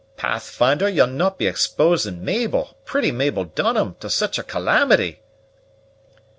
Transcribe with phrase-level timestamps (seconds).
[0.17, 5.19] "Pathfinder, ye'll no' be exposing Mabel, pretty Mabel Dunham, to sic' a calamity!"